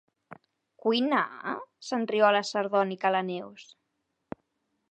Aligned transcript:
Cuinar? 0.85 1.25
—s'enriola 1.89 2.41
sardònica 2.53 3.13
la 3.17 3.21
Neus—. 3.31 3.69